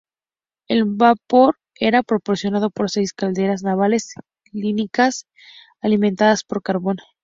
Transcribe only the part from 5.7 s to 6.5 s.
alimentadas